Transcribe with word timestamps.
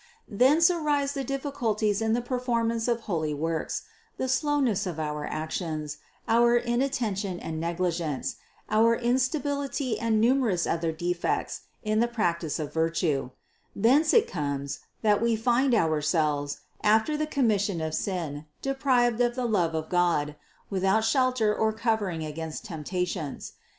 Thence 0.27 0.71
arise 0.71 1.13
the 1.13 1.23
difficulties 1.23 2.01
in 2.01 2.13
the 2.13 2.23
performance 2.23 2.87
of 2.87 3.01
holy 3.01 3.35
works, 3.35 3.83
the 4.17 4.27
slowness 4.27 4.87
of 4.87 4.99
our 4.99 5.27
actions, 5.27 5.97
our 6.27 6.55
inattention 6.57 7.39
and 7.39 7.59
negligence, 7.59 8.37
our 8.67 8.95
instability 8.95 9.99
and 9.99 10.19
numerous 10.19 10.65
other 10.65 10.91
defects 10.91 11.61
in 11.83 11.99
the 11.99 12.07
practice 12.07 12.57
of 12.57 12.73
virtue; 12.73 13.29
thence 13.75 14.11
it 14.11 14.27
comes, 14.27 14.79
that 15.03 15.21
we 15.21 15.35
find 15.35 15.75
ourselves, 15.75 16.61
after 16.81 17.15
the 17.15 17.27
commission 17.27 17.79
of 17.79 17.93
sin, 17.93 18.47
deprived 18.63 19.21
of 19.21 19.35
the 19.35 19.45
love 19.45 19.75
of 19.75 19.87
God, 19.87 20.35
without 20.71 21.05
shelter 21.05 21.55
or 21.55 21.71
covering 21.71 22.25
against 22.25 22.65
temptations. 22.65 23.53